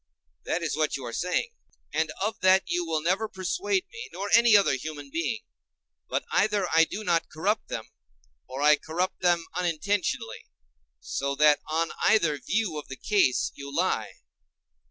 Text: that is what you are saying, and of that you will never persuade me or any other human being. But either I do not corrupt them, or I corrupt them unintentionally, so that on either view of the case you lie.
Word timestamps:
that 0.45 0.63
is 0.63 0.75
what 0.75 0.97
you 0.97 1.05
are 1.05 1.13
saying, 1.13 1.51
and 1.93 2.09
of 2.25 2.39
that 2.39 2.63
you 2.65 2.83
will 2.83 3.03
never 3.03 3.27
persuade 3.27 3.85
me 3.93 4.09
or 4.17 4.31
any 4.35 4.57
other 4.57 4.73
human 4.73 5.11
being. 5.13 5.43
But 6.09 6.25
either 6.31 6.67
I 6.73 6.85
do 6.85 7.03
not 7.03 7.29
corrupt 7.29 7.67
them, 7.67 7.85
or 8.47 8.63
I 8.63 8.77
corrupt 8.77 9.21
them 9.21 9.45
unintentionally, 9.55 10.47
so 10.99 11.35
that 11.35 11.59
on 11.69 11.91
either 12.01 12.39
view 12.39 12.79
of 12.79 12.87
the 12.87 12.95
case 12.97 13.51
you 13.53 13.71
lie. 13.77 14.13